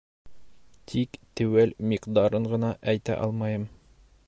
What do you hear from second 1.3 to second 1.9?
теүәл